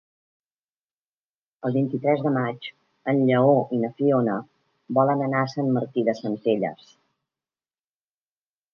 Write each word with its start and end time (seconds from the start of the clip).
El 1.69 1.75
vint-i-tres 1.79 2.23
de 2.23 2.31
maig 2.39 2.71
en 3.13 3.21
Lleó 3.29 3.53
i 3.77 3.81
na 3.83 3.93
Fiona 4.01 4.41
volen 5.01 5.25
anar 5.29 5.45
a 5.47 5.55
Sant 5.57 5.73
Martí 5.79 6.09
de 6.11 6.21
Centelles. 6.25 6.93